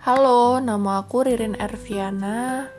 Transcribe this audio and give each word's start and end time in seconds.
Halo, 0.00 0.64
nama 0.64 1.04
aku 1.04 1.28
Ririn 1.28 1.60
Erviana. 1.60 2.72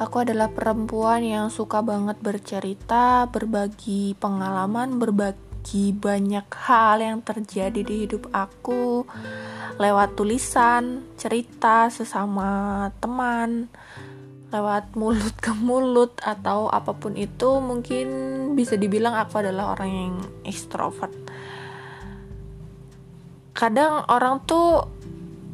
Aku 0.00 0.24
adalah 0.24 0.48
perempuan 0.48 1.20
yang 1.20 1.52
suka 1.52 1.84
banget 1.84 2.16
bercerita, 2.24 3.28
berbagi 3.28 4.16
pengalaman, 4.16 4.96
berbagi 4.96 5.92
banyak 5.92 6.48
hal 6.48 7.04
yang 7.04 7.20
terjadi 7.20 7.76
di 7.76 8.08
hidup 8.08 8.32
aku 8.32 9.04
lewat 9.76 10.16
tulisan, 10.16 11.04
cerita 11.20 11.92
sesama 11.92 12.88
teman, 13.04 13.68
lewat 14.48 14.96
mulut 14.96 15.36
ke 15.44 15.52
mulut 15.52 16.16
atau 16.24 16.72
apa 16.72 16.96
pun 16.96 17.20
itu 17.20 17.60
mungkin 17.60 18.08
bisa 18.56 18.80
dibilang 18.80 19.12
aku 19.12 19.44
adalah 19.44 19.76
orang 19.76 19.90
yang 19.92 20.14
ekstrovert. 20.48 21.12
Kadang 23.52 24.08
orang 24.08 24.40
tuh 24.48 24.88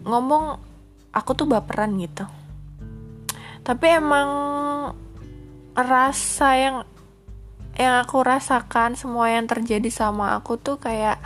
ngomong 0.06 0.67
aku 1.12 1.30
tuh 1.34 1.46
baperan 1.48 1.96
gitu. 1.98 2.24
Tapi 3.64 3.86
emang 4.00 4.30
rasa 5.76 6.48
yang 6.56 6.76
yang 7.78 8.02
aku 8.02 8.18
rasakan 8.26 8.98
semua 8.98 9.30
yang 9.30 9.46
terjadi 9.46 9.86
sama 9.86 10.34
aku 10.34 10.58
tuh 10.58 10.82
kayak 10.82 11.20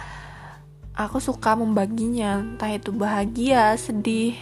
aku 0.93 1.19
suka 1.23 1.57
membaginya. 1.57 2.43
Entah 2.43 2.73
itu 2.75 2.93
bahagia 2.93 3.73
sedih 3.79 4.37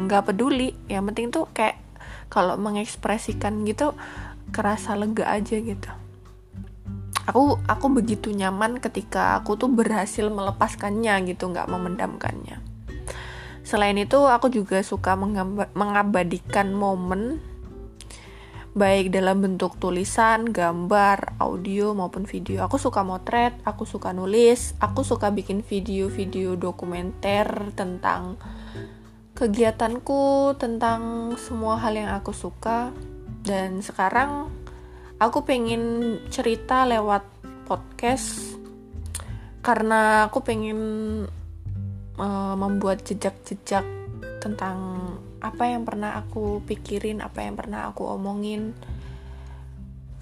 nggak 0.00 0.32
peduli. 0.32 0.74
Yang 0.90 1.04
penting 1.12 1.26
tuh 1.30 1.44
kayak 1.54 1.78
kalau 2.26 2.58
mengekspresikan 2.58 3.62
gitu 3.68 3.94
kerasa 4.50 4.98
lega 4.98 5.30
aja 5.30 5.60
gitu. 5.60 5.90
Aku 7.26 7.58
aku 7.66 7.86
begitu 7.90 8.30
nyaman 8.30 8.78
ketika 8.78 9.38
aku 9.38 9.58
tuh 9.58 9.66
berhasil 9.66 10.30
melepaskannya 10.30 11.26
gitu 11.26 11.50
nggak 11.50 11.66
memendamkannya 11.66 12.65
Selain 13.66 13.98
itu, 13.98 14.22
aku 14.30 14.46
juga 14.46 14.78
suka 14.86 15.18
mengabadikan 15.74 16.70
momen 16.70 17.42
baik 18.78 19.10
dalam 19.10 19.42
bentuk 19.42 19.74
tulisan, 19.82 20.46
gambar, 20.52 21.34
audio 21.42 21.90
maupun 21.96 22.30
video. 22.30 22.62
Aku 22.62 22.78
suka 22.78 23.02
motret, 23.02 23.58
aku 23.66 23.82
suka 23.82 24.14
nulis, 24.14 24.78
aku 24.78 25.02
suka 25.02 25.34
bikin 25.34 25.66
video-video 25.66 26.54
dokumenter 26.54 27.74
tentang 27.74 28.38
kegiatanku, 29.34 30.54
tentang 30.62 31.34
semua 31.34 31.80
hal 31.82 31.98
yang 31.98 32.14
aku 32.14 32.30
suka. 32.30 32.94
Dan 33.42 33.82
sekarang 33.82 34.46
aku 35.18 35.42
pengen 35.42 36.20
cerita 36.30 36.86
lewat 36.86 37.26
podcast 37.66 38.60
karena 39.58 40.30
aku 40.30 40.44
pengen 40.46 40.78
uh, 42.16 42.54
membuat 42.58 43.04
jejak-jejak 43.04 43.84
tentang 44.40 44.76
apa 45.40 45.68
yang 45.68 45.84
pernah 45.84 46.16
aku 46.18 46.64
pikirin, 46.64 47.20
apa 47.22 47.44
yang 47.44 47.54
pernah 47.54 47.88
aku 47.88 48.08
omongin. 48.08 48.72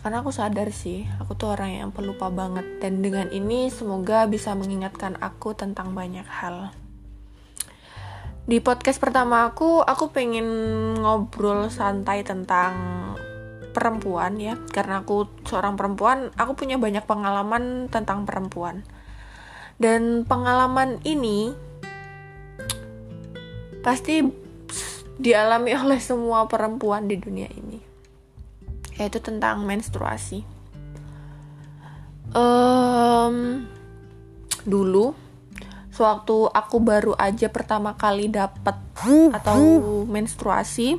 Karena 0.05 0.21
aku 0.21 0.37
sadar 0.37 0.69
sih, 0.69 1.09
aku 1.17 1.33
tuh 1.33 1.57
orang 1.57 1.81
yang 1.81 1.91
pelupa 1.91 2.29
banget 2.29 2.77
dan 2.85 3.01
dengan 3.01 3.33
ini 3.33 3.73
semoga 3.73 4.29
bisa 4.29 4.53
mengingatkan 4.53 5.17
aku 5.17 5.57
tentang 5.57 5.97
banyak 5.97 6.29
hal. 6.29 6.77
Di 8.45 8.61
podcast 8.61 9.01
pertama 9.01 9.49
aku, 9.49 9.81
aku 9.81 10.13
pengen 10.13 10.45
ngobrol 11.01 11.73
santai 11.73 12.21
tentang 12.21 12.77
perempuan 13.73 14.37
ya, 14.37 14.61
karena 14.69 15.01
aku 15.01 15.25
seorang 15.49 15.81
perempuan, 15.81 16.29
aku 16.37 16.53
punya 16.53 16.77
banyak 16.77 17.09
pengalaman 17.09 17.89
tentang 17.89 18.29
perempuan. 18.29 18.85
Dan 19.81 20.29
pengalaman 20.29 21.01
ini 21.09 21.57
pasti 23.85 24.25
dialami 25.21 25.77
oleh 25.77 26.01
semua 26.01 26.49
perempuan 26.49 27.05
di 27.05 27.21
dunia 27.21 27.47
ini. 27.53 27.79
Yaitu 28.97 29.21
tentang 29.21 29.63
menstruasi. 29.69 30.41
Um, 32.35 33.69
dulu 34.67 35.15
sewaktu 35.95 36.51
aku 36.51 36.83
baru 36.83 37.15
aja 37.15 37.47
pertama 37.47 37.95
kali 37.95 38.27
dapet 38.27 38.75
atau 39.31 39.61
menstruasi 40.11 40.99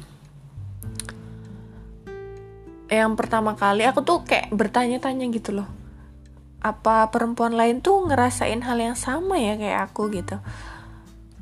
yang 2.85 3.17
pertama 3.17 3.57
kali 3.57 3.83
aku 3.83 4.05
tuh 4.05 4.23
kayak 4.23 4.53
bertanya-tanya 4.53 5.25
gitu 5.33 5.57
loh. 5.57 5.67
Apa 6.61 7.09
perempuan 7.09 7.57
lain 7.57 7.81
tuh 7.81 8.05
ngerasain 8.05 8.61
hal 8.61 8.77
yang 8.77 8.97
sama 8.97 9.41
ya 9.41 9.57
kayak 9.57 9.91
aku 9.91 10.13
gitu? 10.13 10.37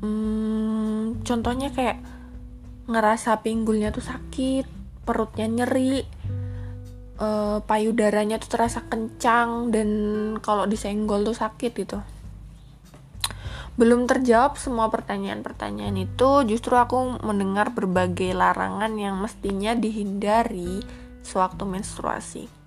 Hmm, 0.00 0.83
contohnya 1.24 1.68
kayak 1.74 2.00
ngerasa 2.88 3.40
pinggulnya 3.40 3.92
tuh 3.92 4.04
sakit 4.04 4.64
perutnya 5.04 5.48
nyeri 5.48 6.04
uh, 7.20 7.60
payudaranya 7.64 8.40
tuh 8.40 8.50
terasa 8.56 8.84
kencang 8.88 9.68
dan 9.68 9.88
kalau 10.40 10.64
disenggol 10.64 11.24
tuh 11.24 11.36
sakit 11.36 11.72
gitu. 11.76 11.98
Belum 13.74 14.06
terjawab 14.06 14.54
semua 14.54 14.86
pertanyaan-pertanyaan 14.86 15.98
itu 15.98 16.30
justru 16.46 16.78
aku 16.78 17.20
mendengar 17.26 17.74
berbagai 17.74 18.30
larangan 18.30 18.94
yang 18.94 19.18
mestinya 19.18 19.74
dihindari 19.74 20.80
sewaktu 21.26 21.64
menstruasi 21.66 22.63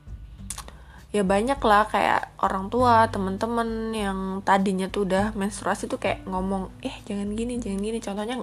ya 1.15 1.23
banyak 1.23 1.59
lah 1.63 1.87
kayak 1.87 2.35
orang 2.43 2.67
tua 2.67 3.07
temen-temen 3.07 3.95
yang 3.95 4.19
tadinya 4.43 4.91
tuh 4.91 5.07
udah 5.07 5.31
menstruasi 5.39 5.87
tuh 5.87 5.95
kayak 5.95 6.27
ngomong 6.27 6.67
eh 6.83 6.95
jangan 7.07 7.31
gini 7.31 7.59
jangan 7.63 7.79
gini. 7.79 7.99
Contohnya 8.03 8.35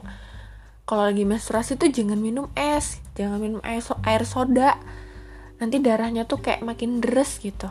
kalau 0.88 1.04
lagi 1.08 1.24
menstruasi 1.28 1.76
tuh 1.76 1.92
jangan 1.92 2.20
minum 2.20 2.48
es 2.56 3.00
jangan 3.16 3.40
minum 3.40 3.60
air, 3.64 3.84
so 3.84 4.00
air 4.04 4.24
soda. 4.24 4.80
Nanti 5.60 5.80
darahnya 5.80 6.24
tuh 6.24 6.40
kayak 6.40 6.64
makin 6.64 7.04
deres 7.04 7.40
gitu. 7.40 7.68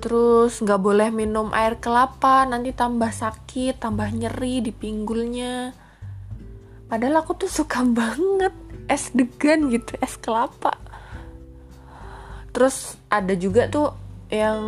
Terus 0.00 0.60
nggak 0.60 0.80
boleh 0.80 1.08
minum 1.12 1.52
air 1.52 1.76
kelapa 1.76 2.48
nanti 2.48 2.72
tambah 2.72 3.12
sakit 3.12 3.80
tambah 3.80 4.08
nyeri 4.12 4.64
di 4.64 4.72
pinggulnya. 4.72 5.72
Padahal 6.88 7.24
aku 7.24 7.32
tuh 7.46 7.50
suka 7.52 7.80
banget 8.00 8.52
es 8.92 9.08
degan 9.16 9.72
gitu 9.72 9.96
es 10.04 10.20
kelapa 10.20 10.79
terus 12.50 12.98
ada 13.10 13.32
juga 13.38 13.70
tuh 13.70 13.94
yang 14.30 14.60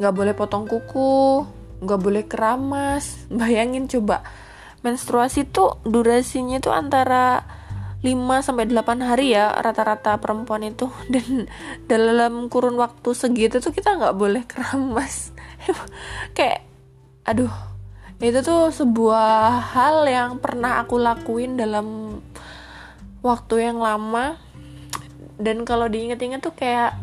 nggak 0.00 0.14
boleh 0.16 0.34
potong 0.34 0.64
kuku 0.64 1.44
nggak 1.80 2.00
boleh 2.00 2.24
keramas. 2.28 3.24
Bayangin 3.32 3.88
coba 3.88 4.22
menstruasi 4.80 5.48
tuh 5.48 5.76
durasinya 5.84 6.56
tuh 6.60 6.72
antara 6.72 7.44
5 8.00 8.16
sampai 8.40 8.64
8 8.64 9.04
hari 9.04 9.36
ya 9.36 9.52
rata-rata 9.60 10.16
perempuan 10.20 10.64
itu. 10.64 10.88
Dan 11.12 11.48
dalam 11.88 12.48
kurun 12.52 12.76
waktu 12.76 13.10
segitu 13.16 13.58
tuh 13.60 13.72
kita 13.72 13.96
nggak 13.96 14.16
boleh 14.16 14.44
keramas. 14.44 15.32
Kayak 16.36 16.64
aduh 17.28 17.52
itu 18.20 18.40
tuh 18.44 18.68
sebuah 18.68 19.72
hal 19.72 20.04
yang 20.04 20.36
pernah 20.44 20.84
aku 20.84 21.00
lakuin 21.00 21.56
dalam 21.56 22.20
waktu 23.24 23.64
yang 23.64 23.80
lama 23.80 24.36
dan 25.40 25.64
kalau 25.64 25.88
diinget-inget 25.88 26.44
tuh 26.44 26.52
kayak 26.52 26.94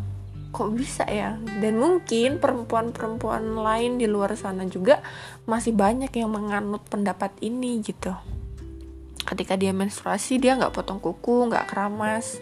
kok 0.54 0.70
bisa 0.72 1.04
ya? 1.04 1.36
Dan 1.60 1.76
mungkin 1.76 2.40
perempuan-perempuan 2.40 3.58
lain 3.58 4.00
di 4.00 4.06
luar 4.08 4.32
sana 4.38 4.64
juga 4.64 5.02
masih 5.44 5.76
banyak 5.76 6.08
yang 6.14 6.30
menganut 6.32 6.86
pendapat 6.88 7.34
ini 7.44 7.82
gitu. 7.84 8.14
Ketika 9.26 9.60
dia 9.60 9.76
menstruasi 9.76 10.40
dia 10.40 10.56
nggak 10.56 10.72
potong 10.72 11.02
kuku 11.02 11.52
nggak 11.52 11.68
keramas. 11.68 12.40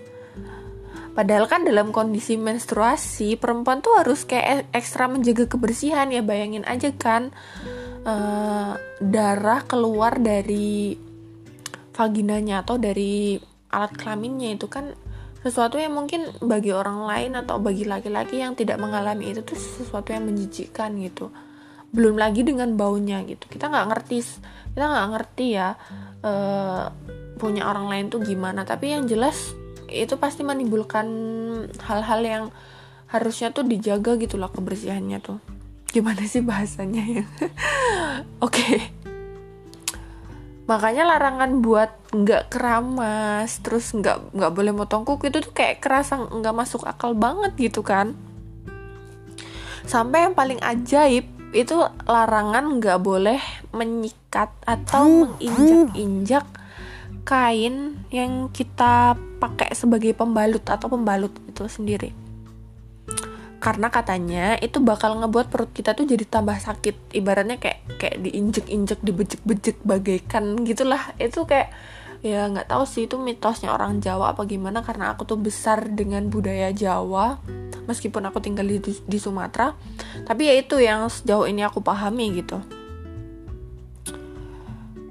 Padahal 1.16 1.48
kan 1.48 1.64
dalam 1.64 1.96
kondisi 1.96 2.36
menstruasi 2.36 3.40
perempuan 3.40 3.80
tuh 3.80 3.96
harus 3.96 4.28
kayak 4.28 4.68
ekstra 4.70 5.08
menjaga 5.08 5.48
kebersihan 5.48 6.12
ya. 6.12 6.20
Bayangin 6.20 6.62
aja 6.68 6.92
kan 6.92 7.32
uh, 8.04 8.76
darah 9.00 9.64
keluar 9.64 10.20
dari 10.20 10.94
vaginanya 11.96 12.60
atau 12.60 12.76
dari 12.76 13.40
alat 13.72 13.92
kelaminnya 13.96 14.54
itu 14.54 14.68
kan 14.68 14.92
sesuatu 15.46 15.78
yang 15.78 15.94
mungkin 15.94 16.26
bagi 16.42 16.74
orang 16.74 17.06
lain 17.06 17.38
atau 17.38 17.62
bagi 17.62 17.86
laki-laki 17.86 18.42
yang 18.42 18.58
tidak 18.58 18.82
mengalami 18.82 19.30
itu 19.30 19.46
tuh 19.46 19.54
sesuatu 19.54 20.10
yang 20.10 20.26
menjijikkan 20.26 20.90
gitu. 20.98 21.30
Belum 21.94 22.18
lagi 22.18 22.42
dengan 22.42 22.74
baunya 22.74 23.22
gitu. 23.22 23.46
Kita 23.46 23.70
nggak 23.70 23.86
ngerti 23.94 24.18
kita 24.74 24.84
nggak 24.90 25.08
ngerti 25.14 25.46
ya 25.54 25.78
uh, 26.26 26.90
punya 27.38 27.70
orang 27.70 27.86
lain 27.86 28.06
tuh 28.10 28.26
gimana. 28.26 28.66
Tapi 28.66 28.98
yang 28.98 29.06
jelas 29.06 29.54
itu 29.86 30.18
pasti 30.18 30.42
menimbulkan 30.42 31.06
hal-hal 31.86 32.20
yang 32.26 32.44
harusnya 33.06 33.54
tuh 33.54 33.62
dijaga 33.62 34.18
gitu 34.18 34.34
loh 34.34 34.50
kebersihannya 34.50 35.22
tuh. 35.22 35.38
Gimana 35.94 36.26
sih 36.26 36.42
bahasanya 36.42 37.22
ya? 37.22 37.24
Oke. 38.42 38.50
Okay 38.50 39.06
makanya 40.66 41.06
larangan 41.06 41.62
buat 41.62 42.05
nggak 42.22 42.48
keramas 42.48 43.60
terus 43.60 43.92
nggak 43.92 44.32
nggak 44.32 44.52
boleh 44.54 44.72
motong 44.72 45.04
kuku 45.04 45.28
itu 45.28 45.44
tuh 45.44 45.52
kayak 45.52 45.84
kerasa 45.84 46.16
nggak 46.16 46.56
masuk 46.56 46.88
akal 46.88 47.12
banget 47.12 47.52
gitu 47.58 47.84
kan. 47.84 48.16
Sampai 49.86 50.26
yang 50.26 50.34
paling 50.34 50.58
ajaib 50.64 51.28
itu 51.54 51.76
larangan 52.08 52.80
nggak 52.80 52.98
boleh 53.00 53.38
menyikat 53.70 54.50
atau 54.66 55.30
menginjak-injak 55.36 56.44
kain 57.26 57.98
yang 58.14 58.48
kita 58.54 59.18
pakai 59.42 59.74
sebagai 59.74 60.14
pembalut 60.14 60.62
atau 60.62 60.86
pembalut 60.86 61.34
itu 61.48 61.66
sendiri. 61.66 62.10
Karena 63.56 63.90
katanya 63.90 64.54
itu 64.62 64.78
bakal 64.78 65.18
ngebuat 65.18 65.50
perut 65.50 65.72
kita 65.74 65.96
tuh 65.98 66.06
jadi 66.06 66.22
tambah 66.22 66.54
sakit. 66.54 67.16
Ibaratnya 67.18 67.58
kayak 67.58 67.98
kayak 67.98 68.16
diinjek-injek 68.22 69.02
dibejek-bejek 69.02 69.82
bagaikan 69.82 70.62
gitulah. 70.62 71.02
Itu 71.18 71.50
kayak 71.50 71.74
ya 72.24 72.48
nggak 72.48 72.68
tahu 72.68 72.84
sih 72.88 73.08
itu 73.08 73.20
mitosnya 73.20 73.72
orang 73.72 74.00
Jawa 74.00 74.32
apa 74.32 74.44
gimana 74.48 74.80
karena 74.80 75.12
aku 75.12 75.28
tuh 75.28 75.40
besar 75.40 75.88
dengan 75.92 76.28
budaya 76.32 76.72
Jawa 76.72 77.40
meskipun 77.86 78.26
aku 78.28 78.42
tinggal 78.42 78.66
di, 78.66 78.80
di 78.82 79.18
Sumatera. 79.18 79.72
Tapi 80.26 80.50
ya 80.50 80.54
itu 80.58 80.76
yang 80.82 81.06
sejauh 81.06 81.46
ini 81.46 81.62
aku 81.62 81.80
pahami 81.80 82.42
gitu. 82.42 82.58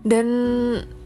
Dan 0.05 0.27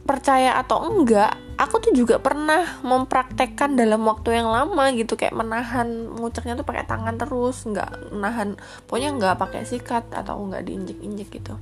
percaya 0.04 0.58
atau 0.58 0.84
enggak 0.90 1.38
aku 1.60 1.76
tuh 1.84 1.94
juga 1.94 2.18
pernah 2.18 2.82
mempraktekkan 2.82 3.76
dalam 3.78 4.02
waktu 4.08 4.42
yang 4.42 4.50
lama 4.50 4.90
gitu 4.96 5.20
kayak 5.20 5.36
menahan 5.36 6.08
nguceknya 6.18 6.56
tuh 6.56 6.66
pakai 6.66 6.88
tangan 6.88 7.20
terus 7.20 7.68
nggak 7.68 8.16
menahan 8.16 8.56
pokoknya 8.88 9.10
nggak 9.20 9.36
pakai 9.38 9.68
sikat 9.68 10.10
atau 10.10 10.40
nggak 10.50 10.66
diinjek-injek 10.66 11.30
gitu. 11.30 11.60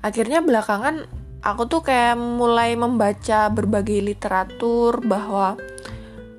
Akhirnya 0.00 0.40
belakangan 0.40 1.08
aku 1.40 1.62
tuh 1.68 1.82
kayak 1.84 2.20
mulai 2.20 2.76
membaca 2.76 3.48
berbagai 3.48 4.00
literatur 4.04 5.00
bahwa 5.00 5.56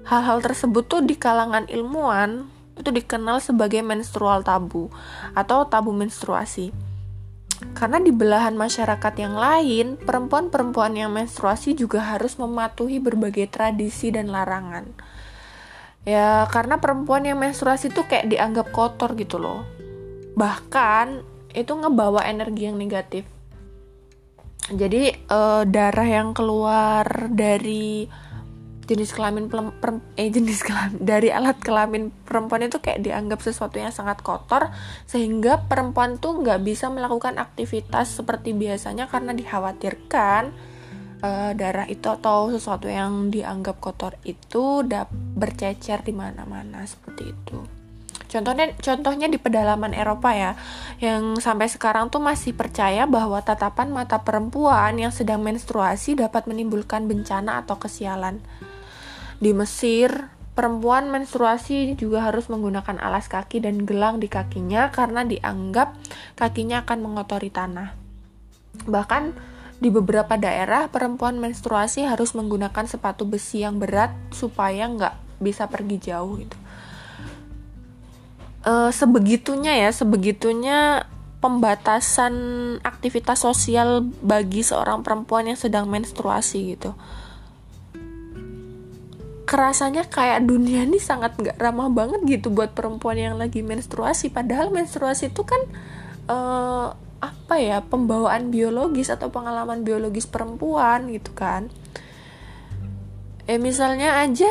hal-hal 0.05 0.41
tersebut 0.41 0.85
tuh 0.85 1.01
di 1.01 1.17
kalangan 1.17 1.65
ilmuwan 1.69 2.45
itu 2.77 2.89
dikenal 2.89 3.41
sebagai 3.41 3.81
menstrual 3.85 4.41
tabu 4.41 4.89
atau 5.37 5.65
tabu 5.69 5.93
menstruasi 5.93 6.91
karena 7.77 8.01
di 8.01 8.09
belahan 8.09 8.57
masyarakat 8.57 9.13
yang 9.21 9.37
lain, 9.37 10.01
perempuan-perempuan 10.01 10.97
yang 10.97 11.13
menstruasi 11.13 11.77
juga 11.77 12.01
harus 12.01 12.35
mematuhi 12.41 12.97
berbagai 12.97 13.53
tradisi 13.53 14.09
dan 14.09 14.33
larangan. 14.33 14.89
Ya, 16.01 16.49
karena 16.49 16.81
perempuan 16.81 17.21
yang 17.21 17.37
menstruasi 17.37 17.93
itu 17.93 18.01
kayak 18.09 18.33
dianggap 18.33 18.73
kotor 18.73 19.13
gitu 19.13 19.37
loh. 19.37 19.61
Bahkan 20.33 21.21
itu 21.53 21.69
ngebawa 21.77 22.25
energi 22.25 22.65
yang 22.65 22.81
negatif. 22.81 23.29
Jadi 24.71 25.11
uh, 25.27 25.63
darah 25.67 26.07
yang 26.07 26.31
keluar 26.31 27.27
dari 27.27 28.07
jenis 28.91 29.15
kelamin 29.15 29.47
perem, 29.47 30.03
eh 30.19 30.27
jenis 30.27 30.63
kelamin 30.67 30.99
dari 30.99 31.31
alat 31.31 31.59
kelamin 31.63 32.11
perempuan 32.27 32.67
itu 32.67 32.83
kayak 32.83 33.03
dianggap 33.03 33.39
sesuatu 33.39 33.79
yang 33.79 33.95
sangat 33.95 34.19
kotor 34.19 34.71
sehingga 35.07 35.63
perempuan 35.67 36.19
tuh 36.19 36.43
nggak 36.43 36.59
bisa 36.63 36.91
melakukan 36.91 37.39
aktivitas 37.39 38.11
seperti 38.11 38.51
biasanya 38.51 39.07
karena 39.07 39.31
dikhawatirkan 39.31 40.51
uh, 41.23 41.51
darah 41.55 41.87
itu 41.87 42.07
atau 42.11 42.51
sesuatu 42.51 42.91
yang 42.91 43.31
dianggap 43.31 43.79
kotor 43.79 44.19
itu 44.27 44.83
bercecer 45.35 46.03
di 46.03 46.11
mana-mana 46.11 46.83
seperti 46.83 47.23
itu. 47.31 47.80
Contohnya 48.31 48.71
contohnya 48.79 49.27
di 49.27 49.35
pedalaman 49.35 49.91
Eropa 49.91 50.31
ya, 50.31 50.55
yang 51.03 51.35
sampai 51.35 51.67
sekarang 51.67 52.07
tuh 52.07 52.23
masih 52.23 52.55
percaya 52.55 53.03
bahwa 53.03 53.43
tatapan 53.43 53.91
mata 53.91 54.23
perempuan 54.23 54.95
yang 54.95 55.11
sedang 55.11 55.43
menstruasi 55.43 56.15
dapat 56.15 56.47
menimbulkan 56.47 57.11
bencana 57.11 57.59
atau 57.59 57.75
kesialan. 57.75 58.39
Di 59.43 59.51
Mesir, 59.51 60.31
perempuan 60.55 61.11
menstruasi 61.11 61.99
juga 61.99 62.23
harus 62.23 62.47
menggunakan 62.47 63.03
alas 63.03 63.27
kaki 63.27 63.67
dan 63.67 63.83
gelang 63.83 64.23
di 64.23 64.31
kakinya 64.31 64.95
karena 64.95 65.27
dianggap 65.27 65.99
kakinya 66.39 66.87
akan 66.87 66.99
mengotori 67.03 67.51
tanah. 67.51 67.91
Bahkan 68.87 69.23
di 69.81 69.89
beberapa 69.89 70.37
daerah, 70.37 70.87
perempuan 70.87 71.41
menstruasi 71.41 72.05
harus 72.05 72.31
menggunakan 72.37 72.85
sepatu 72.85 73.25
besi 73.25 73.65
yang 73.65 73.81
berat 73.81 74.13
supaya 74.31 74.85
nggak 74.87 75.41
bisa 75.41 75.65
pergi 75.67 75.97
jauh 75.97 76.37
gitu. 76.37 76.53
E, 78.61 78.73
sebegitunya 78.93 79.87
ya, 79.87 79.89
sebegitunya 79.89 81.09
pembatasan 81.41 82.33
aktivitas 82.85 83.41
sosial 83.41 84.05
bagi 84.21 84.61
seorang 84.61 85.01
perempuan 85.01 85.49
yang 85.49 85.57
sedang 85.57 85.89
menstruasi 85.89 86.77
gitu. 86.77 86.93
Kerasanya 89.49 90.05
kayak 90.07 90.45
dunia 90.45 90.85
ini 90.85 91.01
sangat 91.01 91.35
nggak 91.35 91.57
ramah 91.57 91.89
banget 91.89 92.21
gitu 92.29 92.53
buat 92.53 92.77
perempuan 92.77 93.17
yang 93.17 93.35
lagi 93.41 93.65
menstruasi. 93.65 94.29
Padahal 94.29 94.69
menstruasi 94.69 95.33
itu 95.33 95.41
kan 95.43 95.59
uh, 96.29 96.93
apa 97.21 97.55
ya 97.57 97.83
pembawaan 97.83 98.53
biologis 98.53 99.09
atau 99.11 99.33
pengalaman 99.33 99.81
biologis 99.81 100.29
perempuan 100.29 101.09
gitu 101.09 101.33
kan. 101.33 101.73
Eh 103.49 103.57
misalnya 103.57 104.21
aja 104.21 104.47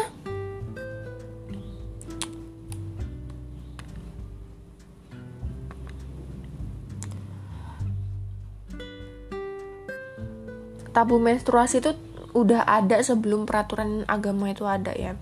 tabu 10.91 11.23
menstruasi 11.23 11.83
itu 11.83 11.95
udah 12.31 12.63
ada 12.67 13.03
sebelum 13.03 13.47
peraturan 13.47 14.07
agama 14.07 14.51
itu 14.51 14.67
ada 14.67 14.95
ya. 14.95 15.15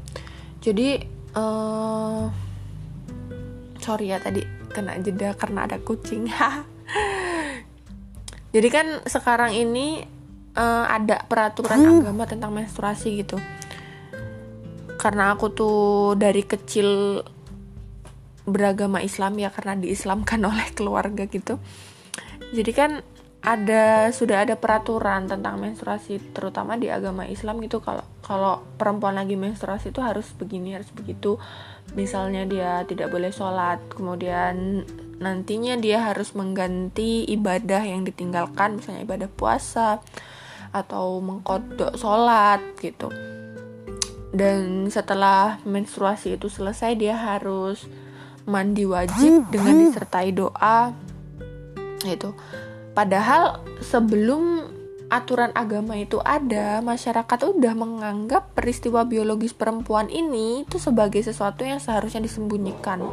Jadi 0.60 1.00
uh, 1.36 2.28
sorry 3.80 4.12
ya 4.12 4.20
tadi 4.20 4.44
kena 4.72 4.96
jeda 5.00 5.32
karena 5.36 5.64
ada 5.64 5.80
kucing. 5.80 6.28
Jadi 8.54 8.68
kan 8.72 8.86
sekarang 9.04 9.52
ini 9.52 10.04
uh, 10.56 10.86
ada 10.88 11.24
peraturan 11.24 11.84
hmm. 11.84 12.00
agama 12.04 12.24
tentang 12.24 12.52
menstruasi 12.52 13.24
gitu. 13.24 13.36
Karena 14.98 15.36
aku 15.36 15.52
tuh 15.52 15.78
dari 16.18 16.42
kecil 16.42 17.22
beragama 18.48 19.04
Islam 19.04 19.36
ya 19.36 19.52
karena 19.52 19.76
diislamkan 19.76 20.40
oleh 20.50 20.68
keluarga 20.72 21.28
gitu. 21.28 21.60
Jadi 22.52 22.72
kan 22.72 23.04
ada 23.38 24.10
sudah 24.10 24.42
ada 24.42 24.58
peraturan 24.58 25.30
tentang 25.30 25.62
menstruasi 25.62 26.18
terutama 26.34 26.74
di 26.74 26.90
agama 26.90 27.22
Islam 27.24 27.62
gitu. 27.62 27.78
Kalau 27.78 28.02
kalau 28.20 28.66
perempuan 28.74 29.14
lagi 29.14 29.38
menstruasi 29.38 29.94
itu 29.94 30.02
harus 30.02 30.26
begini 30.34 30.74
harus 30.74 30.90
begitu. 30.90 31.38
Misalnya 31.94 32.44
dia 32.44 32.82
tidak 32.84 33.14
boleh 33.14 33.30
sholat 33.30 33.78
kemudian 33.88 34.82
nantinya 35.22 35.78
dia 35.78 36.10
harus 36.10 36.34
mengganti 36.34 37.26
ibadah 37.30 37.82
yang 37.82 38.02
ditinggalkan 38.06 38.78
misalnya 38.78 39.02
ibadah 39.06 39.30
puasa 39.30 40.02
atau 40.74 41.22
mengkodok 41.22 41.94
sholat 41.94 42.60
gitu. 42.82 43.08
Dan 44.28 44.92
setelah 44.92 45.62
menstruasi 45.64 46.36
itu 46.36 46.52
selesai 46.52 46.92
dia 46.98 47.16
harus 47.16 47.88
mandi 48.44 48.84
wajib 48.84 49.46
dengan 49.52 49.76
disertai 49.88 50.32
doa 50.32 50.92
itu 52.06 52.30
Padahal 52.98 53.62
sebelum 53.78 54.66
aturan 55.06 55.54
agama 55.54 55.94
itu 55.94 56.18
ada, 56.18 56.82
masyarakat 56.82 57.46
udah 57.46 57.70
menganggap 57.78 58.58
peristiwa 58.58 59.06
biologis 59.06 59.54
perempuan 59.54 60.10
ini 60.10 60.66
itu 60.66 60.82
sebagai 60.82 61.22
sesuatu 61.22 61.62
yang 61.62 61.78
seharusnya 61.78 62.26
disembunyikan. 62.26 63.06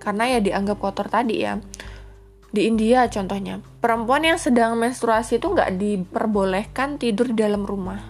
Karena 0.00 0.32
ya 0.32 0.40
dianggap 0.40 0.80
kotor 0.80 1.12
tadi 1.12 1.44
ya. 1.44 1.60
Di 2.48 2.64
India 2.64 3.04
contohnya, 3.12 3.60
perempuan 3.84 4.24
yang 4.24 4.40
sedang 4.40 4.80
menstruasi 4.80 5.36
itu 5.36 5.52
nggak 5.52 5.76
diperbolehkan 5.76 6.96
tidur 6.96 7.28
di 7.28 7.44
dalam 7.44 7.68
rumah. 7.68 8.00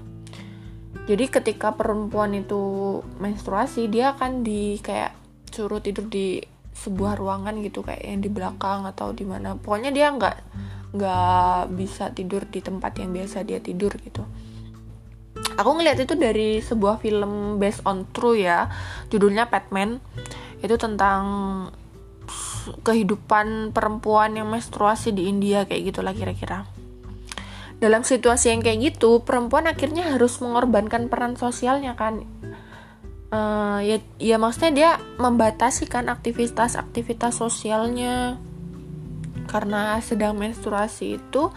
Jadi 1.11 1.27
ketika 1.27 1.75
perempuan 1.75 2.39
itu 2.39 3.03
menstruasi, 3.19 3.91
dia 3.91 4.15
akan 4.15 4.47
di 4.47 4.79
kayak 4.79 5.11
suruh 5.51 5.83
tidur 5.83 6.07
di 6.07 6.39
sebuah 6.71 7.19
ruangan 7.19 7.59
gitu 7.67 7.83
kayak 7.83 8.07
yang 8.07 8.23
di 8.23 8.31
belakang 8.31 8.87
atau 8.87 9.11
di 9.11 9.27
mana. 9.27 9.59
Pokoknya 9.59 9.91
dia 9.91 10.15
nggak 10.15 10.37
nggak 10.95 11.75
bisa 11.75 12.15
tidur 12.15 12.47
di 12.47 12.63
tempat 12.63 13.03
yang 13.03 13.11
biasa 13.11 13.43
dia 13.43 13.59
tidur 13.59 13.91
gitu. 13.99 14.23
Aku 15.59 15.71
ngeliat 15.75 15.99
itu 15.99 16.15
dari 16.15 16.63
sebuah 16.63 17.03
film 17.03 17.59
based 17.59 17.83
on 17.83 18.07
true 18.15 18.39
ya 18.39 18.71
judulnya 19.11 19.51
Batman 19.51 19.99
itu 20.63 20.75
tentang 20.79 21.23
kehidupan 22.87 23.77
perempuan 23.77 24.39
yang 24.39 24.49
menstruasi 24.49 25.13
di 25.13 25.29
India 25.29 25.67
kayak 25.67 25.93
gitulah 25.93 26.15
kira-kira. 26.15 26.65
Dalam 27.83 28.07
situasi 28.07 28.55
yang 28.55 28.65
kayak 28.65 28.95
gitu 28.95 29.27
perempuan 29.27 29.69
akhirnya 29.69 30.15
harus 30.15 30.39
mengorbankan 30.41 31.11
peran 31.11 31.35
sosialnya 31.35 31.99
kan. 31.99 32.23
Uh, 33.35 33.83
ya 33.83 33.99
ya 34.23 34.39
maksudnya 34.39 34.71
dia 34.71 34.91
membatasi 35.19 35.91
kan 35.91 36.07
aktivitas-aktivitas 36.07 37.43
sosialnya 37.43 38.39
karena 39.55 40.03
sedang 40.03 40.35
menstruasi 40.35 41.23
itu 41.23 41.55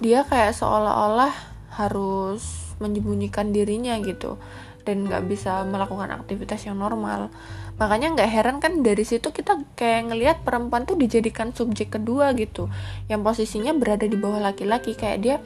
dia 0.00 0.24
kayak 0.24 0.56
seolah-olah 0.56 1.28
harus 1.76 2.72
menyembunyikan 2.80 3.52
dirinya 3.52 4.00
gitu 4.00 4.40
dan 4.88 5.04
nggak 5.04 5.28
bisa 5.28 5.60
melakukan 5.68 6.16
aktivitas 6.16 6.64
yang 6.64 6.80
normal. 6.80 7.28
Makanya 7.76 8.16
nggak 8.16 8.30
heran 8.32 8.56
kan 8.64 8.80
dari 8.80 9.04
situ 9.04 9.28
kita 9.36 9.60
kayak 9.76 10.08
ngelihat 10.08 10.36
perempuan 10.40 10.88
tuh 10.88 10.96
dijadikan 10.96 11.52
subjek 11.52 12.00
kedua 12.00 12.32
gitu 12.32 12.72
yang 13.12 13.20
posisinya 13.20 13.76
berada 13.76 14.08
di 14.08 14.16
bawah 14.16 14.40
laki-laki. 14.40 14.96
Kayak 14.96 15.18
dia 15.20 15.36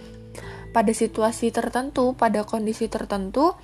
pada 0.71 0.95
situasi 0.95 1.51
tertentu 1.51 2.15
pada 2.15 2.47
kondisi 2.47 2.87
tertentu 2.87 3.55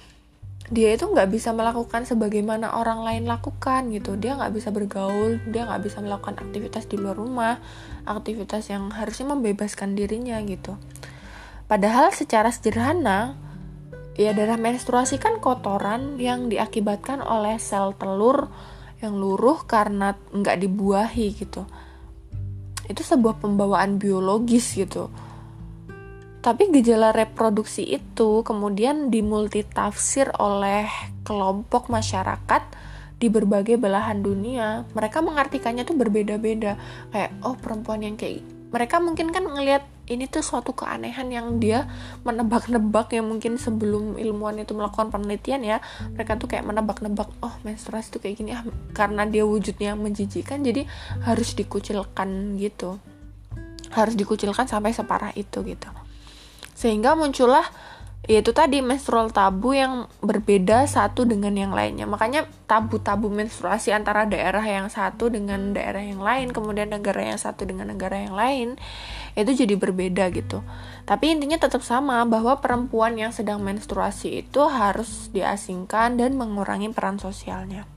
dia 0.71 0.95
itu 0.95 1.03
nggak 1.11 1.35
bisa 1.35 1.51
melakukan 1.51 2.07
sebagaimana 2.07 2.79
orang 2.79 3.03
lain 3.03 3.27
lakukan 3.27 3.91
gitu. 3.91 4.15
Dia 4.15 4.39
nggak 4.39 4.55
bisa 4.55 4.71
bergaul 4.71 5.43
dia 5.51 5.67
nggak 5.67 5.83
bisa 5.83 5.99
melakukan 5.99 6.39
aktivitas 6.39 6.87
di 6.87 6.95
luar 6.95 7.19
rumah 7.19 7.59
aktivitas 8.07 8.71
yang 8.71 8.95
harusnya 8.95 9.35
membebaskan 9.35 9.99
dirinya 9.99 10.39
gitu. 10.47 10.79
Padahal 11.67 12.15
secara 12.15 12.55
sederhana 12.55 13.35
ya 14.15 14.31
darah 14.31 14.59
menstruasi 14.59 15.19
kan 15.19 15.43
kotoran 15.43 16.23
yang 16.23 16.47
diakibatkan 16.47 17.19
oleh 17.19 17.59
sel 17.59 17.99
telur 17.99 18.47
yang 19.03 19.19
luruh 19.19 19.67
karena 19.67 20.15
nggak 20.31 20.57
dibuahi 20.63 21.35
gitu. 21.35 21.67
Itu 22.87 23.03
sebuah 23.03 23.43
pembawaan 23.43 23.99
biologis 23.99 24.79
gitu 24.79 25.11
tapi 26.41 26.73
gejala 26.73 27.13
reproduksi 27.13 27.85
itu 27.85 28.41
kemudian 28.41 29.13
dimultitafsir 29.13 30.33
oleh 30.41 30.89
kelompok 31.21 31.93
masyarakat 31.93 32.65
di 33.21 33.29
berbagai 33.29 33.77
belahan 33.77 34.25
dunia. 34.25 34.89
Mereka 34.97 35.21
mengartikannya 35.21 35.85
tuh 35.85 36.01
berbeda-beda. 36.01 36.81
Kayak 37.13 37.37
oh 37.45 37.61
perempuan 37.61 38.01
yang 38.01 38.17
kayak 38.17 38.41
mereka 38.73 39.03
mungkin 39.05 39.35
kan 39.35 39.45
ngelihat 39.45 39.85
ini 40.11 40.27
tuh 40.27 40.43
suatu 40.43 40.75
keanehan 40.75 41.29
yang 41.31 41.59
dia 41.63 41.87
menebak-nebak 42.23 43.15
yang 43.15 43.31
mungkin 43.31 43.59
sebelum 43.59 44.19
ilmuwan 44.19 44.63
itu 44.63 44.75
melakukan 44.75 45.11
penelitian 45.11 45.63
ya 45.63 45.79
mereka 46.15 46.39
tuh 46.39 46.51
kayak 46.51 46.67
menebak-nebak 46.67 47.31
oh 47.43 47.55
menstruasi 47.63 48.15
tuh 48.15 48.23
kayak 48.23 48.43
gini 48.43 48.51
ah 48.55 48.63
karena 48.95 49.27
dia 49.27 49.47
wujudnya 49.47 49.95
menjijikan 49.95 50.63
jadi 50.63 50.87
harus 51.27 51.55
dikucilkan 51.55 52.59
gitu 52.59 52.99
harus 53.91 54.15
dikucilkan 54.15 54.67
sampai 54.71 54.95
separah 54.95 55.35
itu 55.35 55.63
gitu 55.67 55.91
sehingga 56.81 57.13
muncullah 57.13 57.69
yaitu 58.25 58.53
tadi 58.55 58.79
menstrual 58.79 59.33
tabu 59.33 59.75
yang 59.75 60.07
berbeda 60.23 60.87
satu 60.87 61.27
dengan 61.27 61.51
yang 61.57 61.73
lainnya. 61.75 62.07
Makanya 62.07 62.47
tabu-tabu 62.69 63.27
menstruasi 63.27 63.91
antara 63.91 64.29
daerah 64.29 64.63
yang 64.63 64.87
satu 64.87 65.33
dengan 65.33 65.73
daerah 65.75 66.05
yang 66.05 66.23
lain 66.23 66.55
kemudian 66.55 66.95
negara 66.95 67.27
yang 67.27 67.41
satu 67.41 67.67
dengan 67.67 67.91
negara 67.91 68.23
yang 68.23 68.37
lain 68.37 68.79
itu 69.35 69.51
jadi 69.65 69.75
berbeda 69.75 70.31
gitu. 70.31 70.63
Tapi 71.09 71.33
intinya 71.33 71.59
tetap 71.59 71.83
sama 71.83 72.23
bahwa 72.23 72.61
perempuan 72.63 73.19
yang 73.19 73.35
sedang 73.35 73.65
menstruasi 73.67 74.47
itu 74.47 74.63
harus 74.69 75.33
diasingkan 75.35 76.21
dan 76.21 76.39
mengurangi 76.39 76.93
peran 76.95 77.19
sosialnya. 77.19 77.89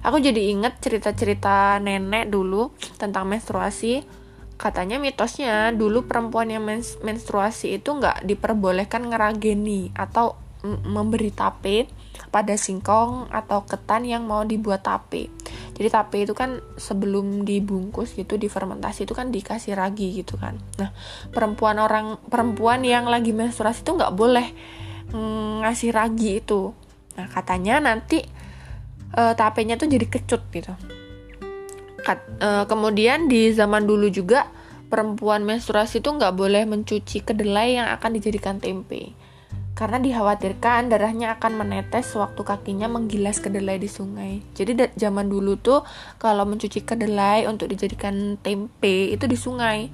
Aku 0.00 0.16
jadi 0.22 0.52
inget 0.52 0.80
cerita-cerita 0.80 1.76
nenek 1.82 2.32
dulu 2.32 2.72
tentang 2.96 3.28
menstruasi 3.28 4.19
katanya 4.60 5.00
mitosnya 5.00 5.72
dulu 5.72 6.04
perempuan 6.04 6.52
yang 6.52 6.68
menstruasi 7.00 7.80
itu 7.80 7.96
nggak 7.96 8.28
diperbolehkan 8.28 9.08
ngerageni 9.08 9.88
atau 9.96 10.36
memberi 10.68 11.32
tape 11.32 11.88
pada 12.28 12.52
singkong 12.52 13.32
atau 13.32 13.64
ketan 13.64 14.04
yang 14.04 14.28
mau 14.28 14.44
dibuat 14.44 14.84
tape. 14.84 15.32
Jadi 15.72 15.88
tape 15.88 16.28
itu 16.28 16.36
kan 16.36 16.60
sebelum 16.76 17.48
dibungkus 17.48 18.12
gitu 18.12 18.36
difermentasi 18.36 19.08
itu 19.08 19.16
kan 19.16 19.32
dikasih 19.32 19.72
ragi 19.72 20.12
gitu 20.12 20.36
kan. 20.36 20.60
Nah 20.76 20.92
perempuan 21.32 21.80
orang 21.80 22.20
perempuan 22.28 22.84
yang 22.84 23.08
lagi 23.08 23.32
menstruasi 23.32 23.80
itu 23.80 23.96
nggak 23.96 24.12
boleh 24.12 24.52
mm, 25.16 25.64
ngasih 25.64 25.90
ragi 25.96 26.44
itu. 26.44 26.76
Nah 27.16 27.26
katanya 27.32 27.80
nanti 27.80 28.20
uh, 29.16 29.32
tapenya 29.32 29.80
tuh 29.80 29.88
jadi 29.88 30.04
kecut 30.04 30.44
gitu. 30.52 30.76
Kat, 32.00 32.24
uh, 32.40 32.64
kemudian 32.64 33.28
di 33.28 33.52
zaman 33.52 33.84
dulu 33.84 34.08
juga 34.08 34.48
perempuan 34.90 35.46
menstruasi 35.46 36.02
itu 36.02 36.10
nggak 36.10 36.34
boleh 36.34 36.66
mencuci 36.66 37.22
kedelai 37.22 37.78
yang 37.78 37.88
akan 37.94 38.10
dijadikan 38.18 38.58
tempe 38.58 39.14
karena 39.80 39.96
dikhawatirkan 39.96 40.92
darahnya 40.92 41.40
akan 41.40 41.64
menetes 41.64 42.12
sewaktu 42.12 42.44
kakinya 42.44 42.84
menggilas 42.84 43.40
kedelai 43.40 43.80
di 43.80 43.88
sungai. 43.88 44.44
Jadi 44.52 44.76
zaman 44.92 45.32
dulu 45.32 45.56
tuh 45.56 45.88
kalau 46.20 46.44
mencuci 46.44 46.84
kedelai 46.84 47.48
untuk 47.48 47.72
dijadikan 47.72 48.36
tempe 48.44 49.08
itu 49.08 49.24
di 49.24 49.40
sungai. 49.40 49.88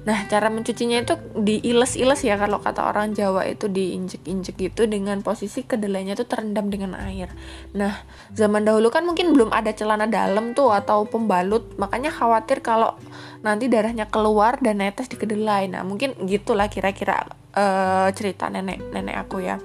Nah, 0.00 0.24
cara 0.32 0.48
mencucinya 0.48 0.96
itu 1.04 1.12
diiles-iles 1.36 2.24
ya 2.24 2.40
kalau 2.40 2.56
kata 2.56 2.88
orang 2.88 3.12
Jawa 3.12 3.44
itu 3.44 3.68
diinjek-injek 3.68 4.56
gitu 4.56 4.88
dengan 4.88 5.20
posisi 5.20 5.60
kedelainya 5.60 6.16
itu 6.16 6.24
terendam 6.24 6.72
dengan 6.72 6.96
air. 6.96 7.28
Nah, 7.76 8.00
zaman 8.32 8.64
dahulu 8.64 8.88
kan 8.88 9.04
mungkin 9.04 9.36
belum 9.36 9.52
ada 9.52 9.76
celana 9.76 10.08
dalam 10.08 10.56
tuh 10.56 10.72
atau 10.72 11.04
pembalut, 11.04 11.76
makanya 11.76 12.08
khawatir 12.08 12.64
kalau 12.64 12.96
nanti 13.44 13.68
darahnya 13.68 14.08
keluar 14.08 14.56
dan 14.64 14.80
netes 14.80 15.12
di 15.12 15.20
kedelai. 15.20 15.68
Nah, 15.68 15.84
mungkin 15.84 16.16
gitulah 16.24 16.72
kira-kira 16.72 17.28
uh, 17.52 18.08
cerita 18.16 18.48
nenek-nenek 18.48 19.16
aku 19.20 19.44
ya. 19.44 19.60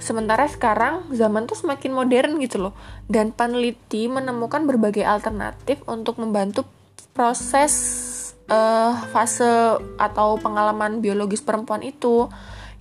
Sementara 0.00 0.46
sekarang 0.48 1.12
zaman 1.12 1.50
tuh 1.50 1.58
semakin 1.58 1.92
modern 1.92 2.40
gitu 2.40 2.62
loh 2.62 2.74
dan 3.10 3.34
peneliti 3.34 4.08
menemukan 4.08 4.64
berbagai 4.64 5.04
alternatif 5.04 5.82
untuk 5.84 6.16
membantu 6.16 6.64
proses 7.12 8.09
uh, 8.50 8.92
fase 9.14 9.78
atau 9.96 10.36
pengalaman 10.36 10.98
biologis 10.98 11.40
perempuan 11.40 11.80
itu 11.86 12.28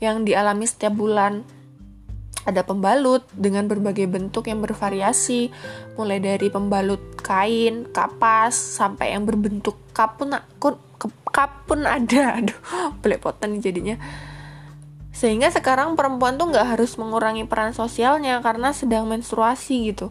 yang 0.03 0.25
dialami 0.25 0.65
setiap 0.65 0.97
bulan. 0.97 1.45
Ada 2.47 2.65
pembalut 2.65 3.27
dengan 3.35 3.69
berbagai 3.69 4.09
bentuk 4.09 4.49
yang 4.49 4.63
bervariasi 4.63 5.53
mulai 5.99 6.17
dari 6.17 6.49
pembalut 6.49 7.19
kain 7.21 7.85
kapas 7.93 8.57
sampai 8.57 9.13
yang 9.13 9.29
berbentuk 9.29 9.77
kapun 9.93 10.33
kapun 11.29 11.85
ada. 11.85 12.23
Aduh 12.41 12.59
belepotan 13.05 13.61
jadinya. 13.61 14.01
Sehingga 15.13 15.51
sekarang 15.51 15.99
perempuan 15.99 16.39
tuh 16.39 16.47
nggak 16.47 16.79
harus 16.79 16.95
mengurangi 16.95 17.43
peran 17.43 17.75
sosialnya 17.75 18.39
karena 18.39 18.71
sedang 18.71 19.03
menstruasi 19.11 19.91
gitu 19.91 20.09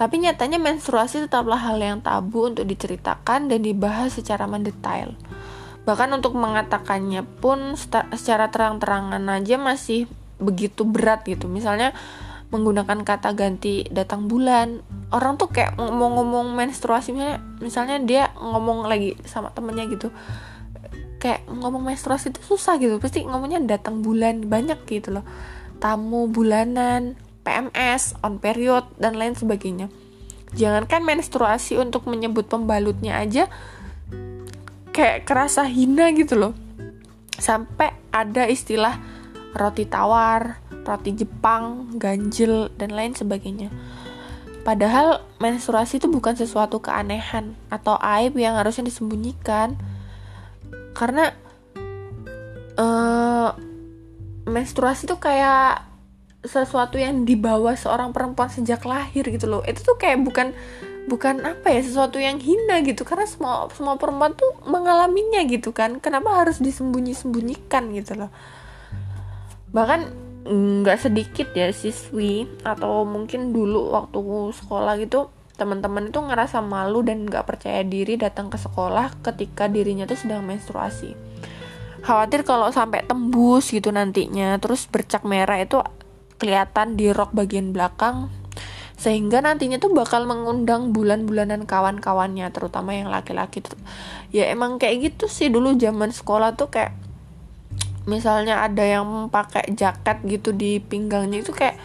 tapi 0.00 0.16
nyatanya 0.16 0.56
menstruasi 0.56 1.28
tetaplah 1.28 1.60
hal 1.60 1.76
yang 1.76 2.00
tabu 2.00 2.48
untuk 2.48 2.64
diceritakan 2.64 3.52
dan 3.52 3.60
dibahas 3.60 4.16
secara 4.16 4.48
mendetail. 4.48 5.12
Bahkan 5.84 6.08
untuk 6.16 6.32
mengatakannya 6.40 7.20
pun 7.20 7.76
secara 8.16 8.48
terang-terangan 8.48 9.20
aja 9.28 9.60
masih 9.60 10.08
begitu 10.40 10.88
berat 10.88 11.28
gitu. 11.28 11.52
Misalnya 11.52 11.92
menggunakan 12.48 13.04
kata 13.04 13.36
ganti 13.36 13.84
datang 13.92 14.24
bulan. 14.24 14.80
Orang 15.12 15.36
tuh 15.36 15.52
kayak 15.52 15.76
ngomong-ngomong 15.76 16.56
menstruasi 16.56 17.12
misalnya, 17.12 17.38
misalnya 17.60 17.96
dia 18.00 18.22
ngomong 18.40 18.88
lagi 18.88 19.20
sama 19.28 19.52
temennya 19.52 19.84
gitu. 19.92 20.08
Kayak 21.20 21.44
ngomong 21.44 21.92
menstruasi 21.92 22.32
itu 22.32 22.40
susah 22.40 22.80
gitu. 22.80 22.96
Pasti 22.96 23.20
ngomongnya 23.28 23.60
datang 23.60 24.00
bulan 24.00 24.48
banyak 24.48 24.80
gitu 24.88 25.12
loh. 25.20 25.28
Tamu 25.76 26.24
bulanan, 26.24 27.20
PMS, 27.50 28.14
on 28.22 28.38
period, 28.38 28.86
dan 29.02 29.18
lain 29.18 29.34
sebagainya. 29.34 29.90
Jangankan 30.54 31.02
menstruasi 31.02 31.82
untuk 31.82 32.06
menyebut 32.06 32.46
pembalutnya 32.46 33.18
aja 33.18 33.50
kayak 34.94 35.26
kerasa 35.26 35.66
hina 35.66 36.14
gitu 36.14 36.38
loh. 36.38 36.54
Sampai 37.34 37.90
ada 38.14 38.46
istilah 38.46 38.98
roti 39.54 39.86
tawar, 39.86 40.62
roti 40.86 41.10
Jepang, 41.14 41.94
ganjil, 41.98 42.70
dan 42.78 42.94
lain 42.94 43.18
sebagainya. 43.18 43.70
Padahal 44.62 45.24
menstruasi 45.42 45.98
itu 45.98 46.06
bukan 46.06 46.36
sesuatu 46.36 46.78
keanehan 46.78 47.56
atau 47.72 47.98
aib 47.98 48.38
yang 48.38 48.54
harusnya 48.54 48.86
disembunyikan. 48.86 49.74
Karena 50.94 51.32
uh, 52.76 53.56
menstruasi 54.44 55.08
itu 55.08 55.16
kayak 55.16 55.89
sesuatu 56.40 56.96
yang 56.96 57.28
dibawa 57.28 57.76
seorang 57.76 58.16
perempuan 58.16 58.48
sejak 58.48 58.80
lahir 58.88 59.28
gitu 59.28 59.46
loh. 59.48 59.62
Itu 59.64 59.84
tuh 59.84 59.96
kayak 60.00 60.24
bukan 60.24 60.56
bukan 61.08 61.42
apa 61.42 61.72
ya 61.72 61.80
sesuatu 61.84 62.16
yang 62.16 62.40
hina 62.40 62.80
gitu. 62.84 63.04
Karena 63.04 63.28
semua 63.28 63.68
semua 63.76 64.00
perempuan 64.00 64.32
tuh 64.32 64.56
mengalaminya 64.64 65.44
gitu 65.44 65.70
kan. 65.76 66.00
Kenapa 66.00 66.32
harus 66.40 66.60
disembunyi-sembunyikan 66.64 67.92
gitu 67.96 68.16
loh? 68.16 68.30
Bahkan 69.70 70.30
nggak 70.50 70.98
sedikit 70.98 71.52
ya 71.52 71.68
siswi 71.68 72.48
atau 72.64 73.04
mungkin 73.04 73.52
dulu 73.52 73.92
waktu 73.92 74.18
sekolah 74.56 74.96
gitu 74.96 75.28
teman-teman 75.60 76.08
itu 76.08 76.16
ngerasa 76.16 76.64
malu 76.64 77.04
dan 77.04 77.28
nggak 77.28 77.44
percaya 77.44 77.84
diri 77.84 78.16
datang 78.16 78.48
ke 78.48 78.56
sekolah 78.56 79.20
ketika 79.20 79.68
dirinya 79.68 80.08
tuh 80.08 80.16
sedang 80.16 80.40
menstruasi. 80.48 81.12
Khawatir 82.00 82.48
kalau 82.48 82.72
sampai 82.72 83.04
tembus 83.04 83.68
gitu 83.68 83.92
nantinya 83.92 84.56
terus 84.56 84.88
bercak 84.88 85.20
merah 85.28 85.60
itu 85.60 85.84
kelihatan 86.40 86.96
di 86.96 87.12
rok 87.12 87.36
bagian 87.36 87.76
belakang 87.76 88.32
sehingga 89.00 89.40
nantinya 89.40 89.80
tuh 89.80 89.96
bakal 89.96 90.28
mengundang 90.28 90.92
bulan-bulanan 90.92 91.64
kawan-kawannya 91.64 92.52
terutama 92.52 92.92
yang 92.92 93.08
laki-laki 93.08 93.64
ya 94.28 94.48
emang 94.52 94.76
kayak 94.76 95.12
gitu 95.12 95.24
sih 95.28 95.48
dulu 95.48 95.72
zaman 95.76 96.12
sekolah 96.12 96.52
tuh 96.52 96.68
kayak 96.68 96.92
misalnya 98.04 98.60
ada 98.60 98.84
yang 98.84 99.32
pakai 99.32 99.72
jaket 99.72 100.20
gitu 100.28 100.52
di 100.52 100.80
pinggangnya 100.84 101.40
itu 101.40 101.52
kayak 101.52 101.80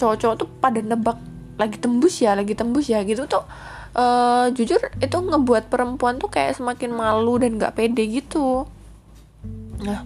cowok-cowok 0.00 0.36
tuh 0.40 0.48
pada 0.60 0.80
nebak 0.80 1.20
lagi 1.60 1.76
tembus 1.76 2.20
ya 2.24 2.32
lagi 2.32 2.56
tembus 2.56 2.88
ya 2.88 3.04
gitu 3.04 3.28
tuh 3.28 3.44
uh, 3.94 4.50
jujur 4.56 4.80
itu 4.98 5.16
ngebuat 5.16 5.70
perempuan 5.70 6.18
tuh 6.18 6.28
kayak 6.28 6.58
semakin 6.58 6.90
malu 6.92 7.38
dan 7.38 7.56
gak 7.56 7.78
pede 7.78 8.08
gitu. 8.10 8.66
Nah 9.80 10.02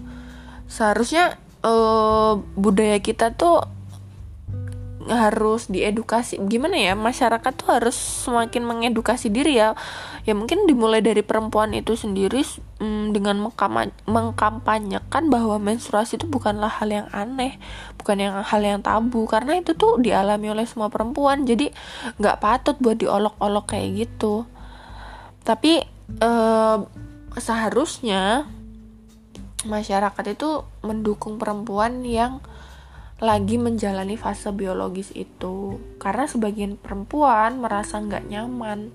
seharusnya 0.68 1.40
uh, 1.64 2.36
budaya 2.54 3.00
kita 3.00 3.32
tuh 3.34 3.64
harus 5.08 5.72
diedukasi. 5.72 6.38
Gimana 6.46 6.76
ya 6.76 6.92
masyarakat 6.94 7.52
tuh 7.56 7.68
harus 7.72 7.96
semakin 7.96 8.64
mengedukasi 8.64 9.32
diri 9.32 9.58
ya. 9.58 9.72
Ya 10.28 10.36
mungkin 10.36 10.68
dimulai 10.68 11.00
dari 11.00 11.24
perempuan 11.24 11.72
itu 11.72 11.96
sendiri 11.96 12.44
mm, 12.78 13.16
dengan 13.16 13.40
mengkampanyekan 14.04 15.32
bahwa 15.32 15.56
menstruasi 15.58 16.20
itu 16.20 16.28
bukanlah 16.28 16.68
hal 16.68 16.92
yang 16.92 17.08
aneh 17.10 17.56
bukan 17.96 18.20
yang 18.20 18.34
hal 18.44 18.62
yang 18.62 18.80
tabu. 18.84 19.24
Karena 19.24 19.56
itu 19.58 19.72
tuh 19.74 19.98
dialami 19.98 20.52
oleh 20.52 20.64
semua 20.68 20.92
perempuan 20.92 21.48
jadi 21.48 21.72
nggak 22.20 22.38
patut 22.38 22.76
buat 22.78 23.00
diolok-olok 23.00 23.74
kayak 23.74 24.06
gitu. 24.06 24.44
Tapi 25.42 25.80
eh, 26.20 26.78
seharusnya 27.40 28.46
masyarakat 29.66 30.24
itu 30.38 30.62
mendukung 30.86 31.40
perempuan 31.40 32.06
yang 32.06 32.38
lagi 33.18 33.58
menjalani 33.58 34.14
fase 34.14 34.54
biologis 34.54 35.10
itu. 35.14 35.78
Karena 35.98 36.30
sebagian 36.30 36.78
perempuan 36.78 37.58
merasa 37.58 37.98
nggak 37.98 38.30
nyaman 38.30 38.94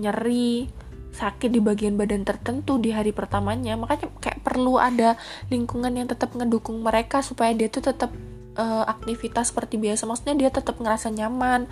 nyeri 0.00 0.70
sakit 1.10 1.50
di 1.50 1.60
bagian 1.60 1.98
badan 2.00 2.24
tertentu 2.24 2.80
di 2.80 2.94
hari 2.94 3.12
pertamanya. 3.12 3.76
Makanya 3.76 4.08
kayak 4.22 4.40
perlu 4.40 4.80
ada 4.80 5.20
lingkungan 5.52 5.92
yang 5.92 6.08
tetap 6.08 6.32
ngedukung 6.32 6.80
mereka 6.80 7.20
supaya 7.20 7.52
dia 7.52 7.68
tuh 7.68 7.84
tetap 7.84 8.08
uh, 8.56 8.88
aktivitas 8.88 9.52
seperti 9.52 9.76
biasa. 9.76 10.08
Maksudnya 10.08 10.36
dia 10.40 10.50
tetap 10.52 10.80
ngerasa 10.80 11.12
nyaman 11.12 11.68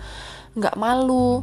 nggak 0.53 0.77
malu. 0.77 1.41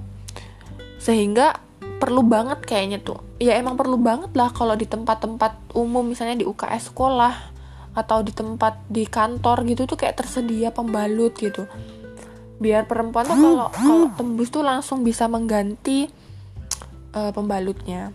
Sehingga 1.02 1.58
perlu 1.98 2.22
banget 2.22 2.62
kayaknya 2.62 3.02
tuh. 3.02 3.18
Ya 3.42 3.58
emang 3.58 3.74
perlu 3.74 3.98
banget 3.98 4.30
lah 4.38 4.54
kalau 4.54 4.78
di 4.78 4.86
tempat-tempat 4.86 5.74
umum 5.74 6.06
misalnya 6.06 6.38
di 6.38 6.46
UKS 6.46 6.94
sekolah 6.94 7.55
atau 7.96 8.20
di 8.20 8.28
tempat 8.28 8.84
di 8.92 9.08
kantor 9.08 9.64
gitu 9.64 9.88
tuh 9.88 9.96
kayak 9.96 10.20
tersedia 10.20 10.68
pembalut 10.68 11.32
gitu. 11.32 11.64
Biar 12.60 12.84
perempuan 12.84 13.24
tuh 13.24 13.40
kalau 13.40 13.66
kalau 13.76 14.06
tembus 14.12 14.52
tuh 14.52 14.60
langsung 14.60 15.00
bisa 15.00 15.24
mengganti 15.32 16.12
uh, 17.16 17.32
pembalutnya. 17.32 18.12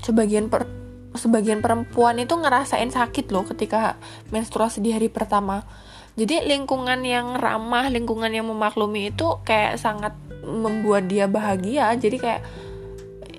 Sebagian 0.00 0.48
per 0.48 0.64
sebagian 1.12 1.60
perempuan 1.60 2.16
itu 2.16 2.32
ngerasain 2.32 2.88
sakit 2.88 3.28
loh 3.28 3.44
ketika 3.44 4.00
menstruasi 4.32 4.80
di 4.80 4.96
hari 4.96 5.12
pertama. 5.12 5.68
Jadi 6.16 6.48
lingkungan 6.48 7.04
yang 7.04 7.36
ramah 7.36 7.92
lingkungan 7.92 8.32
yang 8.32 8.48
memaklumi 8.48 9.12
itu 9.14 9.38
kayak 9.44 9.76
sangat 9.76 10.16
membuat 10.42 11.06
dia 11.06 11.28
bahagia. 11.28 11.92
Jadi 11.94 12.16
kayak 12.16 12.42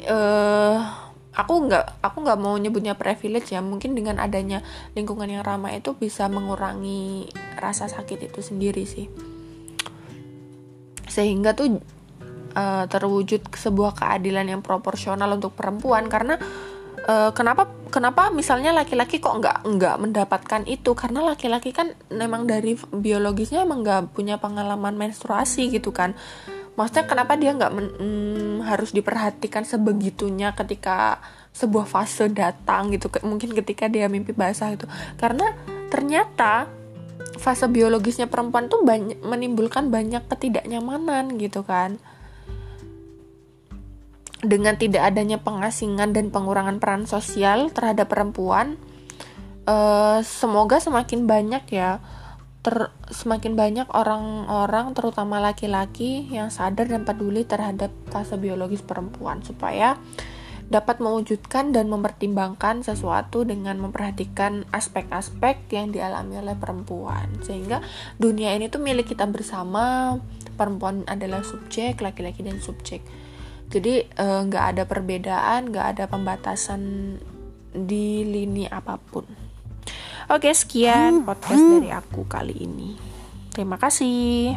uh, 0.08 1.09
aku 1.34 1.70
nggak 1.70 2.02
aku 2.02 2.18
nggak 2.26 2.40
mau 2.42 2.56
nyebutnya 2.58 2.98
privilege 2.98 3.54
ya. 3.54 3.62
Mungkin 3.62 3.94
dengan 3.94 4.18
adanya 4.18 4.66
lingkungan 4.98 5.30
yang 5.30 5.46
ramah 5.46 5.74
itu 5.74 5.94
bisa 5.94 6.26
mengurangi 6.32 7.30
rasa 7.58 7.86
sakit 7.86 8.32
itu 8.34 8.40
sendiri 8.42 8.84
sih. 8.86 9.08
Sehingga 11.10 11.54
tuh 11.54 11.82
uh, 12.54 12.86
terwujud 12.90 13.46
sebuah 13.54 13.98
keadilan 13.98 14.50
yang 14.50 14.62
proporsional 14.66 15.30
untuk 15.38 15.54
perempuan. 15.54 16.10
Karena 16.10 16.38
uh, 17.06 17.32
kenapa 17.34 17.70
kenapa 17.90 18.30
misalnya 18.34 18.74
laki-laki 18.74 19.22
kok 19.22 19.38
nggak 19.38 19.66
nggak 19.66 19.96
mendapatkan 20.02 20.62
itu? 20.66 20.94
Karena 20.98 21.26
laki-laki 21.34 21.74
kan 21.74 21.94
memang 22.10 22.50
dari 22.50 22.74
biologisnya 22.94 23.66
emang 23.66 23.86
nggak 23.86 24.18
punya 24.18 24.42
pengalaman 24.42 24.98
menstruasi 24.98 25.70
gitu 25.70 25.94
kan 25.94 26.18
maksudnya 26.80 27.12
kenapa 27.12 27.36
dia 27.36 27.52
nggak 27.52 27.76
mm, 27.76 28.64
harus 28.64 28.96
diperhatikan 28.96 29.68
sebegitunya 29.68 30.56
ketika 30.56 31.20
sebuah 31.52 31.84
fase 31.84 32.32
datang 32.32 32.88
gitu 32.96 33.12
mungkin 33.28 33.52
ketika 33.52 33.92
dia 33.92 34.08
mimpi 34.08 34.32
basah 34.32 34.72
itu 34.72 34.88
karena 35.20 35.52
ternyata 35.92 36.72
fase 37.40 37.68
biologisnya 37.68 38.32
perempuan 38.32 38.72
tuh 38.72 38.84
banyak 38.84 39.20
menimbulkan 39.24 39.92
banyak 39.92 40.24
ketidaknyamanan 40.28 41.40
gitu 41.40 41.64
kan. 41.64 41.98
Dengan 44.40 44.80
tidak 44.80 45.04
adanya 45.04 45.36
pengasingan 45.44 46.16
dan 46.16 46.32
pengurangan 46.32 46.80
peran 46.80 47.04
sosial 47.04 47.76
terhadap 47.76 48.08
perempuan 48.08 48.80
uh, 49.68 50.24
semoga 50.24 50.80
semakin 50.80 51.28
banyak 51.28 51.64
ya 51.76 52.00
ter, 52.60 52.92
semakin 53.08 53.56
banyak 53.56 53.88
orang-orang 53.92 54.92
terutama 54.92 55.40
laki-laki 55.40 56.28
yang 56.28 56.52
sadar 56.52 56.92
dan 56.92 57.08
peduli 57.08 57.48
terhadap 57.48 57.92
fase 58.12 58.36
biologis 58.36 58.84
perempuan 58.84 59.40
supaya 59.42 59.96
dapat 60.70 61.02
mewujudkan 61.02 61.74
dan 61.74 61.90
mempertimbangkan 61.90 62.86
sesuatu 62.86 63.42
dengan 63.42 63.82
memperhatikan 63.82 64.70
aspek-aspek 64.70 65.66
yang 65.74 65.90
dialami 65.90 66.38
oleh 66.38 66.54
perempuan. 66.54 67.26
Sehingga 67.42 67.82
dunia 68.22 68.54
ini 68.54 68.70
tuh 68.70 68.78
milik 68.78 69.10
kita 69.10 69.26
bersama 69.26 70.16
perempuan 70.54 71.10
adalah 71.10 71.42
subjek 71.42 72.06
laki-laki 72.06 72.46
dan 72.46 72.62
subjek. 72.62 73.02
Jadi 73.74 74.06
eh, 74.06 74.42
nggak 74.46 74.66
e, 74.66 74.70
ada 74.78 74.84
perbedaan 74.86 75.74
nggak 75.74 75.86
ada 75.98 76.06
pembatasan 76.06 76.82
di 77.74 78.26
lini 78.26 78.66
apa 78.70 78.98
pun 78.98 79.49
Oke, 80.30 80.54
sekian 80.54 81.26
ah, 81.26 81.34
podcast 81.34 81.58
ah. 81.58 81.70
dari 81.74 81.90
aku 81.90 82.22
kali 82.30 82.54
ini. 82.62 82.94
Terima 83.50 83.82
kasih. 83.82 84.54